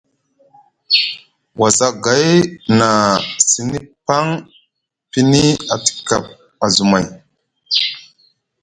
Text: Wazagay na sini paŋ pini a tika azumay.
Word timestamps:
Wazagay 1.59 2.27
na 2.79 2.89
sini 3.49 3.77
paŋ 4.05 4.25
pini 5.11 5.41
a 5.73 5.75
tika 5.85 6.15
azumay. 6.65 7.05